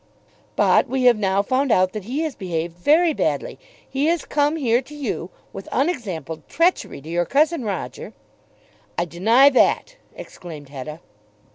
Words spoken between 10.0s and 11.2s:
exclaimed Hetta.